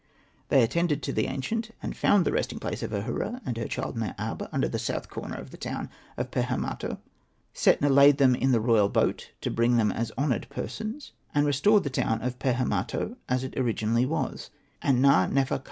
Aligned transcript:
They 0.49 0.63
attended 0.63 1.03
to 1.03 1.13
the 1.13 1.27
ancient, 1.27 1.75
and 1.79 1.95
found 1.95 2.25
the 2.25 2.31
resting 2.31 2.57
place 2.57 2.81
of 2.81 2.91
Ahura 2.91 3.39
and 3.45 3.55
her 3.57 3.67
child 3.67 3.95
Mer 3.95 4.15
ab 4.17 4.49
under 4.51 4.67
the 4.67 4.79
south 4.79 5.09
corner 5.11 5.35
of 5.35 5.51
the 5.51 5.57
town 5.57 5.91
of 6.17 6.31
Pehemato. 6.31 6.97
Setna 7.53 7.87
laid 7.87 8.17
them 8.17 8.33
in 8.33 8.51
the 8.51 8.59
royal 8.59 8.89
boat 8.89 9.29
to 9.41 9.51
bring 9.51 9.77
them 9.77 9.91
as 9.91 10.11
honoured 10.17 10.49
persons, 10.49 11.11
and 11.35 11.45
restored 11.45 11.83
the 11.83 11.91
town 11.91 12.19
of 12.23 12.39
Pehemato 12.39 13.15
as 13.29 13.43
it 13.43 13.55
originally 13.55 14.07
was. 14.07 14.49
And 14.81 15.03
Na.nefer. 15.03 15.59